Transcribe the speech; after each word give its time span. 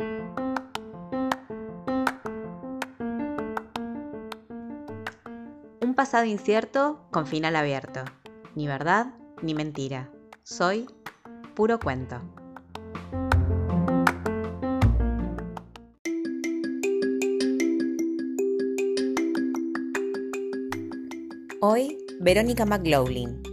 Un 0.00 0.06
pasado 5.96 6.24
incierto 6.24 7.00
con 7.10 7.26
final 7.26 7.56
abierto. 7.56 8.04
Ni 8.54 8.68
verdad 8.68 9.14
ni 9.42 9.54
mentira. 9.54 10.08
Soy 10.44 10.86
puro 11.56 11.80
cuento. 11.80 12.20
Hoy, 21.60 21.98
Verónica 22.20 22.64
McLaughlin. 22.64 23.47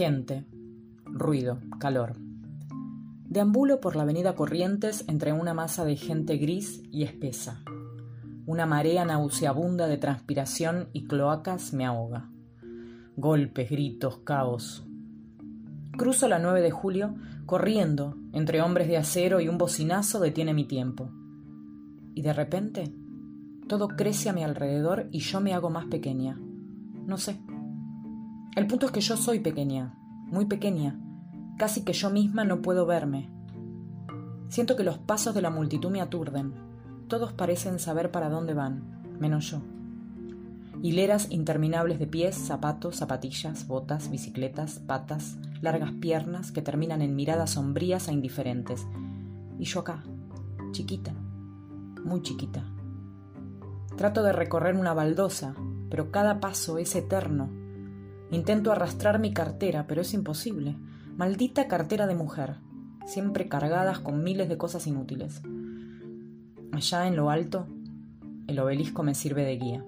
Gente, 0.00 0.46
ruido, 1.04 1.60
calor. 1.78 2.14
Deambulo 3.26 3.82
por 3.82 3.96
la 3.96 4.04
avenida 4.04 4.34
Corrientes 4.34 5.04
entre 5.08 5.34
una 5.34 5.52
masa 5.52 5.84
de 5.84 5.94
gente 5.96 6.38
gris 6.38 6.82
y 6.90 7.02
espesa. 7.02 7.62
Una 8.46 8.64
marea 8.64 9.04
nauseabunda 9.04 9.88
de 9.88 9.98
transpiración 9.98 10.88
y 10.94 11.04
cloacas 11.04 11.74
me 11.74 11.84
ahoga. 11.84 12.30
Golpes, 13.16 13.68
gritos, 13.68 14.20
caos. 14.24 14.88
Cruzo 15.98 16.28
la 16.28 16.38
9 16.38 16.62
de 16.62 16.70
julio 16.70 17.14
corriendo 17.44 18.16
entre 18.32 18.62
hombres 18.62 18.88
de 18.88 18.96
acero 18.96 19.38
y 19.42 19.50
un 19.50 19.58
bocinazo 19.58 20.18
detiene 20.18 20.54
mi 20.54 20.64
tiempo. 20.64 21.10
Y 22.14 22.22
de 22.22 22.32
repente, 22.32 22.90
todo 23.68 23.88
crece 23.88 24.30
a 24.30 24.32
mi 24.32 24.44
alrededor 24.44 25.08
y 25.12 25.18
yo 25.18 25.42
me 25.42 25.52
hago 25.52 25.68
más 25.68 25.84
pequeña. 25.84 26.40
No 27.04 27.18
sé. 27.18 27.38
El 28.56 28.66
punto 28.66 28.86
es 28.86 28.92
que 28.92 29.00
yo 29.00 29.16
soy 29.16 29.38
pequeña, 29.38 29.94
muy 30.26 30.46
pequeña, 30.46 30.98
casi 31.56 31.84
que 31.84 31.92
yo 31.92 32.10
misma 32.10 32.44
no 32.44 32.62
puedo 32.62 32.84
verme. 32.84 33.30
Siento 34.48 34.74
que 34.74 34.82
los 34.82 34.98
pasos 34.98 35.34
de 35.34 35.42
la 35.42 35.50
multitud 35.50 35.90
me 35.90 36.00
aturden. 36.00 36.54
Todos 37.06 37.32
parecen 37.32 37.78
saber 37.78 38.10
para 38.10 38.28
dónde 38.28 38.52
van, 38.52 39.02
menos 39.20 39.50
yo. 39.50 39.60
Hileras 40.82 41.30
interminables 41.30 42.00
de 42.00 42.08
pies, 42.08 42.34
zapatos, 42.34 42.96
zapatillas, 42.96 43.68
botas, 43.68 44.10
bicicletas, 44.10 44.80
patas, 44.80 45.36
largas 45.60 45.92
piernas 45.92 46.50
que 46.50 46.62
terminan 46.62 47.02
en 47.02 47.14
miradas 47.14 47.50
sombrías 47.50 48.08
e 48.08 48.12
indiferentes. 48.12 48.84
Y 49.58 49.64
yo 49.64 49.80
acá, 49.80 50.02
chiquita, 50.72 51.12
muy 52.02 52.22
chiquita. 52.22 52.64
Trato 53.96 54.24
de 54.24 54.32
recorrer 54.32 54.74
una 54.74 54.94
baldosa, 54.94 55.54
pero 55.88 56.10
cada 56.10 56.40
paso 56.40 56.78
es 56.78 56.96
eterno. 56.96 57.59
Intento 58.30 58.70
arrastrar 58.70 59.18
mi 59.18 59.32
cartera, 59.32 59.86
pero 59.86 60.02
es 60.02 60.14
imposible. 60.14 60.76
Maldita 61.16 61.66
cartera 61.66 62.06
de 62.06 62.14
mujer, 62.14 62.56
siempre 63.04 63.48
cargadas 63.48 63.98
con 63.98 64.22
miles 64.22 64.48
de 64.48 64.56
cosas 64.56 64.86
inútiles. 64.86 65.42
Allá 66.72 67.08
en 67.08 67.16
lo 67.16 67.30
alto, 67.30 67.66
el 68.46 68.58
obelisco 68.60 69.02
me 69.02 69.14
sirve 69.14 69.44
de 69.44 69.56
guía. 69.56 69.84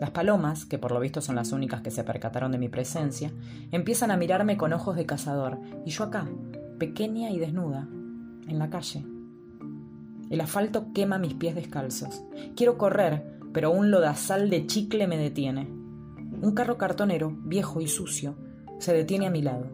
Las 0.00 0.10
palomas, 0.10 0.66
que 0.66 0.78
por 0.78 0.92
lo 0.92 0.98
visto 0.98 1.20
son 1.20 1.36
las 1.36 1.52
únicas 1.52 1.80
que 1.80 1.92
se 1.92 2.02
percataron 2.02 2.50
de 2.50 2.58
mi 2.58 2.68
presencia, 2.68 3.32
empiezan 3.70 4.10
a 4.10 4.16
mirarme 4.16 4.56
con 4.56 4.72
ojos 4.72 4.96
de 4.96 5.06
cazador, 5.06 5.60
y 5.84 5.90
yo 5.90 6.04
acá, 6.04 6.28
pequeña 6.78 7.30
y 7.30 7.38
desnuda, 7.38 7.88
en 8.48 8.58
la 8.58 8.70
calle. 8.70 9.04
El 10.30 10.40
asfalto 10.40 10.92
quema 10.92 11.18
mis 11.18 11.34
pies 11.34 11.54
descalzos. 11.54 12.24
Quiero 12.56 12.76
correr, 12.76 13.38
pero 13.52 13.70
un 13.70 13.90
lodazal 13.90 14.50
de 14.50 14.66
chicle 14.66 15.06
me 15.06 15.16
detiene. 15.16 15.68
Un 16.44 16.52
carro 16.52 16.76
cartonero, 16.76 17.34
viejo 17.38 17.80
y 17.80 17.88
sucio, 17.88 18.34
se 18.78 18.92
detiene 18.92 19.26
a 19.26 19.30
mi 19.30 19.40
lado. 19.40 19.70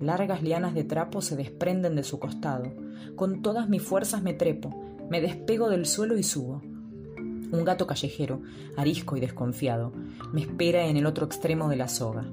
Largas 0.00 0.42
lianas 0.42 0.74
de 0.74 0.84
trapo 0.84 1.22
se 1.22 1.34
desprenden 1.34 1.96
de 1.96 2.04
su 2.04 2.18
costado. 2.18 2.74
Con 3.16 3.40
todas 3.40 3.70
mis 3.70 3.82
fuerzas 3.82 4.22
me 4.22 4.34
trepo, 4.34 4.68
me 5.08 5.22
despego 5.22 5.70
del 5.70 5.86
suelo 5.86 6.18
y 6.18 6.22
subo. 6.22 6.60
Un 7.16 7.64
gato 7.64 7.86
callejero, 7.86 8.42
arisco 8.76 9.16
y 9.16 9.20
desconfiado, 9.20 9.94
me 10.30 10.42
espera 10.42 10.84
en 10.88 10.98
el 10.98 11.06
otro 11.06 11.24
extremo 11.24 11.70
de 11.70 11.76
la 11.76 11.88
soga. 11.88 12.30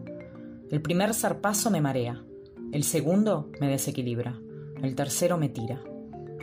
El 0.69 0.81
primer 0.81 1.13
zarpazo 1.13 1.71
me 1.71 1.79
marea, 1.79 2.25
el 2.73 2.83
segundo 2.83 3.49
me 3.61 3.69
desequilibra, 3.69 4.37
el 4.83 4.95
tercero 4.95 5.37
me 5.37 5.47
tira. 5.47 5.81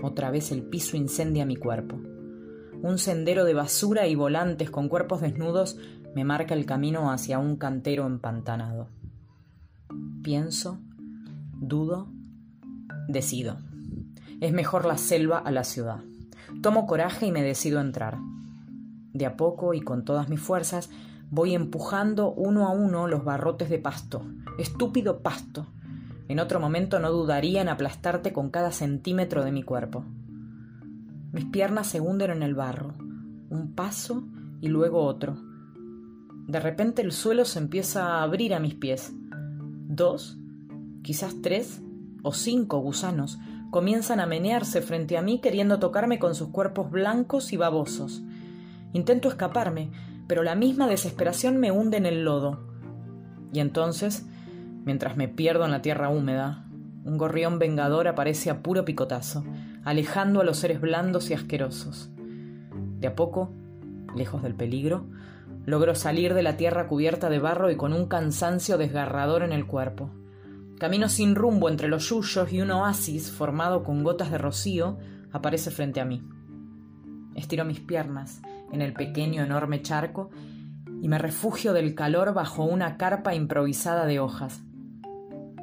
Otra 0.02 0.30
vez 0.30 0.50
el 0.50 0.62
piso 0.62 0.96
incendia 0.96 1.44
mi 1.44 1.56
cuerpo. 1.56 2.00
Un 2.80 2.98
sendero 2.98 3.44
de 3.44 3.52
basura 3.52 4.08
y 4.08 4.14
volantes 4.14 4.70
con 4.70 4.88
cuerpos 4.88 5.20
desnudos 5.20 5.76
me 6.14 6.24
marca 6.24 6.54
el 6.54 6.66
camino 6.66 7.10
hacia 7.10 7.38
un 7.38 7.56
cantero 7.56 8.06
empantanado. 8.06 8.88
Pienso, 10.22 10.78
dudo, 11.54 12.08
decido. 13.08 13.58
Es 14.40 14.52
mejor 14.52 14.84
la 14.84 14.98
selva 14.98 15.38
a 15.38 15.50
la 15.50 15.64
ciudad. 15.64 16.00
Tomo 16.62 16.86
coraje 16.86 17.26
y 17.26 17.32
me 17.32 17.42
decido 17.42 17.80
entrar. 17.80 18.18
De 19.12 19.26
a 19.26 19.36
poco 19.36 19.74
y 19.74 19.80
con 19.80 20.04
todas 20.04 20.28
mis 20.28 20.40
fuerzas 20.40 20.90
voy 21.30 21.54
empujando 21.54 22.32
uno 22.32 22.66
a 22.66 22.70
uno 22.72 23.06
los 23.08 23.24
barrotes 23.24 23.70
de 23.70 23.78
pasto. 23.78 24.26
Estúpido 24.58 25.22
pasto. 25.22 25.66
En 26.28 26.40
otro 26.40 26.60
momento 26.60 26.98
no 26.98 27.10
dudaría 27.10 27.62
en 27.62 27.68
aplastarte 27.68 28.32
con 28.32 28.50
cada 28.50 28.70
centímetro 28.70 29.44
de 29.44 29.52
mi 29.52 29.62
cuerpo. 29.62 30.04
Mis 31.32 31.46
piernas 31.46 31.86
se 31.86 32.00
hunden 32.00 32.30
en 32.30 32.42
el 32.42 32.54
barro. 32.54 32.94
Un 33.48 33.72
paso 33.74 34.24
y 34.60 34.68
luego 34.68 35.04
otro. 35.04 35.51
De 36.52 36.60
repente 36.60 37.00
el 37.00 37.12
suelo 37.12 37.46
se 37.46 37.58
empieza 37.58 38.06
a 38.06 38.22
abrir 38.22 38.52
a 38.52 38.60
mis 38.60 38.74
pies. 38.74 39.10
Dos, 39.88 40.36
quizás 41.02 41.36
tres 41.40 41.80
o 42.22 42.34
cinco 42.34 42.78
gusanos 42.80 43.38
comienzan 43.70 44.20
a 44.20 44.26
menearse 44.26 44.82
frente 44.82 45.16
a 45.16 45.22
mí 45.22 45.40
queriendo 45.40 45.78
tocarme 45.78 46.18
con 46.18 46.34
sus 46.34 46.48
cuerpos 46.48 46.90
blancos 46.90 47.54
y 47.54 47.56
babosos. 47.56 48.22
Intento 48.92 49.30
escaparme, 49.30 49.92
pero 50.28 50.42
la 50.42 50.54
misma 50.54 50.88
desesperación 50.88 51.56
me 51.56 51.70
hunde 51.70 51.96
en 51.96 52.04
el 52.04 52.22
lodo. 52.22 52.68
Y 53.50 53.60
entonces, 53.60 54.26
mientras 54.84 55.16
me 55.16 55.28
pierdo 55.28 55.64
en 55.64 55.70
la 55.70 55.80
tierra 55.80 56.10
húmeda, 56.10 56.66
un 57.06 57.16
gorrión 57.16 57.58
vengador 57.58 58.08
aparece 58.08 58.50
a 58.50 58.62
puro 58.62 58.84
picotazo, 58.84 59.42
alejando 59.84 60.42
a 60.42 60.44
los 60.44 60.58
seres 60.58 60.82
blandos 60.82 61.30
y 61.30 61.32
asquerosos. 61.32 62.10
De 63.00 63.06
a 63.06 63.14
poco, 63.14 63.50
lejos 64.14 64.42
del 64.42 64.54
peligro, 64.54 65.06
logro 65.64 65.94
salir 65.94 66.34
de 66.34 66.42
la 66.42 66.56
tierra 66.56 66.88
cubierta 66.88 67.30
de 67.30 67.38
barro 67.38 67.70
y 67.70 67.76
con 67.76 67.92
un 67.92 68.06
cansancio 68.06 68.78
desgarrador 68.78 69.42
en 69.42 69.52
el 69.52 69.66
cuerpo. 69.66 70.10
Camino 70.78 71.08
sin 71.08 71.34
rumbo 71.34 71.68
entre 71.68 71.88
los 71.88 72.08
yuyos 72.08 72.52
y 72.52 72.60
un 72.60 72.72
oasis 72.72 73.30
formado 73.30 73.84
con 73.84 74.02
gotas 74.02 74.30
de 74.30 74.38
rocío 74.38 74.98
aparece 75.30 75.70
frente 75.70 76.00
a 76.00 76.04
mí. 76.04 76.22
Estiro 77.36 77.64
mis 77.64 77.80
piernas 77.80 78.42
en 78.72 78.82
el 78.82 78.92
pequeño 78.92 79.42
enorme 79.42 79.82
charco 79.82 80.30
y 81.00 81.08
me 81.08 81.18
refugio 81.18 81.72
del 81.72 81.94
calor 81.94 82.34
bajo 82.34 82.64
una 82.64 82.96
carpa 82.96 83.34
improvisada 83.34 84.06
de 84.06 84.20
hojas. 84.20 84.62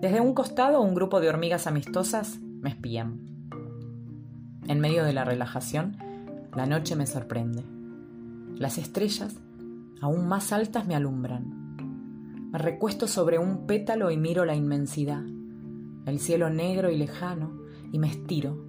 Desde 0.02 0.22
un 0.22 0.34
costado 0.34 0.82
un 0.82 0.96
grupo 0.96 1.20
de 1.20 1.30
hormigas 1.30 1.68
amistosas 1.68 2.40
me 2.40 2.70
espían. 2.70 3.20
En 4.68 4.80
medio 4.80 5.04
de 5.04 5.14
la 5.14 5.26
relajación, 5.26 5.98
la 6.56 6.66
noche 6.66 6.96
me 6.96 7.08
sorprende. 7.08 7.64
Las 8.56 8.78
estrellas, 8.78 9.36
aún 10.02 10.28
más 10.28 10.52
altas, 10.52 10.88
me 10.88 10.96
alumbran. 10.96 11.78
Me 12.52 12.58
recuesto 12.58 13.08
sobre 13.08 13.38
un 13.38 13.68
pétalo 13.68 14.12
y 14.12 14.18
miro 14.18 14.46
la 14.46 14.56
inmensidad, 14.56 15.24
el 16.06 16.20
cielo 16.20 16.50
negro 16.50 16.90
y 16.90 16.98
lejano, 16.98 17.60
y 17.92 18.00
me 18.00 18.08
estiro. 18.08 18.66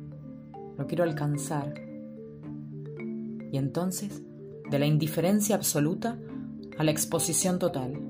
Lo 0.76 0.86
quiero 0.86 1.04
alcanzar. 1.04 1.74
Y 3.52 3.56
entonces 3.56 4.22
de 4.70 4.78
la 4.78 4.86
indiferencia 4.86 5.56
absoluta 5.56 6.18
a 6.78 6.84
la 6.84 6.90
exposición 6.90 7.58
total. 7.58 8.00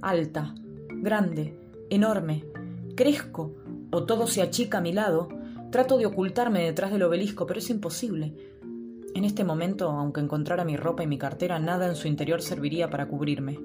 Alta, 0.00 0.54
grande, 0.88 1.58
enorme, 1.90 2.44
crezco 2.96 3.54
o 3.92 4.04
todo 4.04 4.26
se 4.26 4.42
achica 4.42 4.78
a 4.78 4.80
mi 4.80 4.92
lado, 4.92 5.28
trato 5.70 5.98
de 5.98 6.06
ocultarme 6.06 6.64
detrás 6.64 6.90
del 6.90 7.02
obelisco, 7.02 7.46
pero 7.46 7.58
es 7.58 7.68
imposible. 7.70 8.34
En 9.14 9.24
este 9.24 9.44
momento, 9.44 9.90
aunque 9.90 10.20
encontrara 10.20 10.64
mi 10.64 10.76
ropa 10.76 11.02
y 11.02 11.06
mi 11.06 11.18
cartera, 11.18 11.58
nada 11.58 11.86
en 11.88 11.96
su 11.96 12.08
interior 12.08 12.42
serviría 12.42 12.90
para 12.90 13.08
cubrirme. 13.08 13.58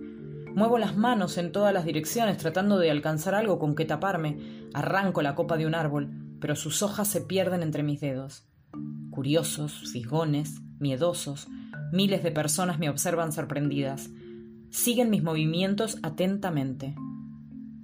Muevo 0.54 0.78
las 0.78 0.96
manos 0.96 1.38
en 1.38 1.52
todas 1.52 1.74
las 1.74 1.86
direcciones 1.86 2.38
tratando 2.38 2.78
de 2.78 2.92
alcanzar 2.92 3.36
algo 3.36 3.60
con 3.60 3.76
que 3.76 3.86
taparme. 3.86 4.40
Arranco 4.74 5.22
la 5.22 5.36
copa 5.36 5.58
de 5.58 5.66
un 5.66 5.76
árbol, 5.76 6.10
pero 6.40 6.56
sus 6.56 6.82
hojas 6.82 7.08
se 7.08 7.22
pierden 7.22 7.64
entre 7.64 7.84
mis 7.84 8.00
dedos. 8.02 8.48
Curiosos, 9.12 9.92
fisgones, 9.92 10.62
miedosos, 10.80 11.48
Miles 11.92 12.24
de 12.24 12.32
personas 12.32 12.80
me 12.80 12.90
observan 12.90 13.32
sorprendidas. 13.32 14.10
Siguen 14.70 15.10
mis 15.10 15.24
movimientos 15.24 15.98
atentamente. 16.04 16.96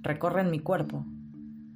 Recorren 0.02 0.50
mi 0.50 0.58
cuerpo, 0.58 1.06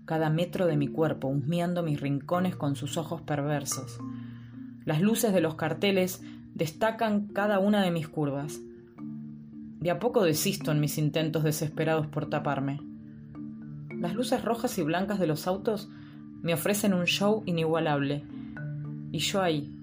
cada 0.04 0.28
metro 0.28 0.66
de 0.66 0.76
mi 0.76 0.88
cuerpo, 0.88 1.28
husmeando 1.28 1.82
mis 1.82 2.00
rincones 2.00 2.56
con 2.56 2.74
sus 2.74 2.96
ojos 2.96 3.22
perversos. 3.22 3.98
Las 4.86 5.00
luces 5.02 5.34
de 5.34 5.40
los 5.40 5.56
carteles 5.56 6.22
destacan 6.54 7.26
cada 7.26 7.58
una 7.58 7.82
de 7.82 7.90
mis 7.90 8.08
curvas. 8.08 8.60
De 9.80 9.90
a 9.90 9.98
poco 9.98 10.22
desisto 10.22 10.70
en 10.70 10.78
mis 10.78 10.96
intentos 10.96 11.42
desesperados 11.42 12.06
por 12.06 12.30
taparme. 12.30 12.80
Las 13.98 14.14
luces 14.14 14.44
rojas 14.44 14.78
y 14.78 14.82
blancas 14.82 15.18
de 15.18 15.26
los 15.26 15.48
autos 15.48 15.90
me 16.40 16.54
ofrecen 16.54 16.94
un 16.94 17.06
show 17.06 17.42
inigualable. 17.46 18.24
Y 19.10 19.18
yo 19.18 19.42
ahí, 19.42 19.76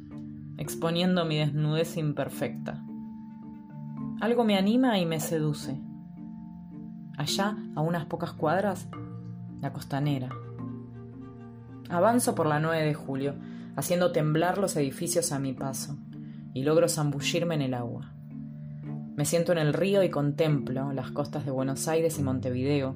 exponiendo 0.57 1.25
mi 1.25 1.37
desnudez 1.37 1.97
imperfecta. 1.97 2.81
Algo 4.21 4.45
me 4.45 4.57
anima 4.57 4.99
y 4.99 5.05
me 5.05 5.19
seduce. 5.19 5.81
Allá, 7.17 7.57
a 7.75 7.81
unas 7.81 8.05
pocas 8.05 8.31
cuadras, 8.31 8.87
la 9.59 9.73
costanera. 9.73 10.29
Avanzo 11.89 12.35
por 12.35 12.47
la 12.47 12.61
9 12.61 12.85
de 12.85 12.93
julio, 12.93 13.35
haciendo 13.75 14.11
temblar 14.11 14.57
los 14.57 14.75
edificios 14.75 15.31
a 15.31 15.39
mi 15.39 15.53
paso, 15.53 15.97
y 16.53 16.63
logro 16.63 16.87
zambullirme 16.87 17.55
en 17.55 17.61
el 17.61 17.73
agua. 17.73 18.13
Me 19.15 19.25
siento 19.25 19.51
en 19.51 19.57
el 19.57 19.73
río 19.73 20.03
y 20.03 20.09
contemplo 20.09 20.91
las 20.93 21.11
costas 21.11 21.45
de 21.45 21.51
Buenos 21.51 21.87
Aires 21.87 22.17
y 22.19 22.23
Montevideo. 22.23 22.95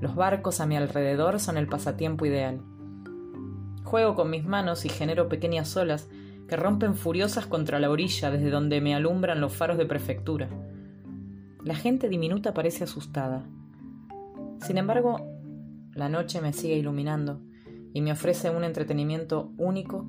Los 0.00 0.14
barcos 0.14 0.60
a 0.60 0.66
mi 0.66 0.76
alrededor 0.76 1.40
son 1.40 1.56
el 1.56 1.68
pasatiempo 1.68 2.26
ideal. 2.26 2.60
Juego 3.84 4.14
con 4.14 4.30
mis 4.30 4.44
manos 4.44 4.84
y 4.84 4.88
genero 4.88 5.28
pequeñas 5.28 5.76
olas 5.76 6.08
que 6.48 6.56
rompen 6.56 6.94
furiosas 6.94 7.46
contra 7.46 7.78
la 7.78 7.90
orilla 7.90 8.30
desde 8.30 8.50
donde 8.50 8.80
me 8.80 8.94
alumbran 8.94 9.40
los 9.40 9.52
faros 9.52 9.78
de 9.78 9.86
prefectura. 9.86 10.48
La 11.64 11.74
gente 11.74 12.08
diminuta 12.08 12.54
parece 12.54 12.84
asustada. 12.84 13.44
Sin 14.60 14.78
embargo, 14.78 15.20
la 15.94 16.08
noche 16.08 16.40
me 16.40 16.52
sigue 16.52 16.76
iluminando 16.76 17.40
y 17.98 18.00
me 18.00 18.12
ofrece 18.12 18.48
un 18.48 18.62
entretenimiento 18.62 19.50
único 19.58 20.06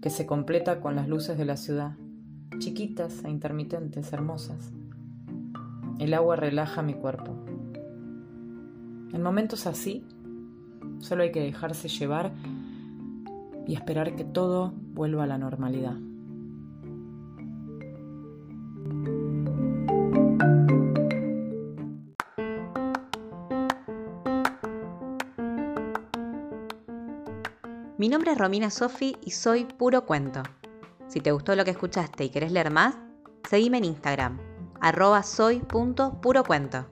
que 0.00 0.08
se 0.08 0.24
completa 0.24 0.80
con 0.80 0.94
las 0.94 1.08
luces 1.08 1.36
de 1.36 1.44
la 1.44 1.56
ciudad, 1.56 1.96
chiquitas 2.60 3.24
e 3.24 3.28
intermitentes, 3.28 4.12
hermosas. 4.12 4.72
El 5.98 6.14
agua 6.14 6.36
relaja 6.36 6.82
mi 6.82 6.94
cuerpo. 6.94 7.34
En 9.12 9.20
momentos 9.20 9.66
así, 9.66 10.06
solo 11.00 11.24
hay 11.24 11.32
que 11.32 11.40
dejarse 11.40 11.88
llevar 11.88 12.32
y 13.66 13.74
esperar 13.74 14.14
que 14.14 14.22
todo 14.22 14.72
vuelva 14.92 15.24
a 15.24 15.26
la 15.26 15.36
normalidad. 15.36 15.96
Mi 28.04 28.10
nombre 28.10 28.32
es 28.32 28.36
Romina 28.36 28.68
Sofi 28.68 29.16
y 29.22 29.30
soy 29.30 29.64
Puro 29.64 30.04
Cuento. 30.04 30.42
Si 31.08 31.22
te 31.22 31.32
gustó 31.32 31.56
lo 31.56 31.64
que 31.64 31.70
escuchaste 31.70 32.22
y 32.22 32.28
querés 32.28 32.52
leer 32.52 32.70
más, 32.70 32.96
seguime 33.48 33.78
en 33.78 33.86
Instagram, 33.86 34.38
arroba 34.82 35.22
soy.purocuento. 35.22 36.86